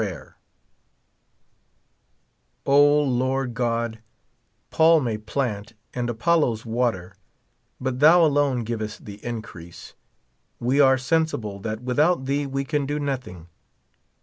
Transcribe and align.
Prayer. 0.01 0.35
O, 2.65 3.03
Lord 3.03 3.53
God, 3.53 3.99
Paul 4.71 4.99
may 4.99 5.15
plant, 5.15 5.73
and 5.93 6.09
Apollos 6.09 6.65
water, 6.65 7.17
but 7.79 7.99
thou 7.99 8.25
alone 8.25 8.63
givest 8.63 9.05
the 9.05 9.23
increase. 9.23 9.93
We 10.59 10.79
are 10.81 10.97
sensible 10.97 11.59
that 11.59 11.83
without 11.83 12.25
thee 12.25 12.47
we 12.47 12.65
can 12.65 12.87
do 12.87 12.97
nothing. 12.97 13.47